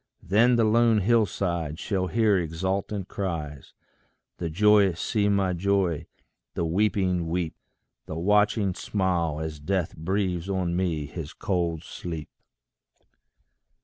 [0.23, 3.75] Then The lone hill side shall hear exultant cries;
[4.39, 6.07] The joyous see me joy,
[6.55, 7.53] the weeping weep;
[8.07, 12.29] The watching smile, as Death breathes on me his cold sleep.